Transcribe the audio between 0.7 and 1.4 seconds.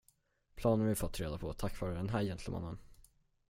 vi fått reda